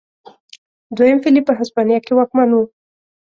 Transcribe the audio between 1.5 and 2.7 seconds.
هسپانیا کې واکمن و.